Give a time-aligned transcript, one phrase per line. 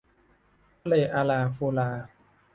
[0.79, 1.89] ทะเลอาราฟูรา